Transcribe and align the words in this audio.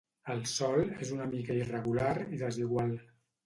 El 0.35 0.39
sòl 0.53 0.81
és 1.07 1.11
una 1.17 1.29
mica 1.35 1.59
irregular 1.61 2.11
i 2.25 2.43
desigual. 2.47 3.01